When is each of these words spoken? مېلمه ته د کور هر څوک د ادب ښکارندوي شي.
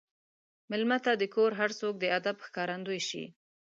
مېلمه 0.69 0.97
ته 1.05 1.11
د 1.17 1.23
کور 1.35 1.51
هر 1.59 1.71
څوک 1.79 1.93
د 1.99 2.03
ادب 2.17 2.37
ښکارندوي 2.45 3.01
شي. 3.09 3.23